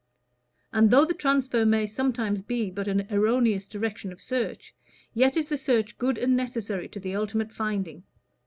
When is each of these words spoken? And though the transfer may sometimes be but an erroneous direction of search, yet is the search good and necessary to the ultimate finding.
And 0.73 0.89
though 0.89 1.05
the 1.05 1.13
transfer 1.13 1.63
may 1.63 1.85
sometimes 1.85 2.41
be 2.41 2.71
but 2.71 2.87
an 2.87 3.05
erroneous 3.11 3.67
direction 3.67 4.11
of 4.11 4.19
search, 4.19 4.73
yet 5.13 5.37
is 5.37 5.47
the 5.47 5.57
search 5.57 5.99
good 5.99 6.17
and 6.17 6.35
necessary 6.35 6.89
to 6.89 6.99
the 6.99 7.13
ultimate 7.15 7.53
finding. 7.53 8.01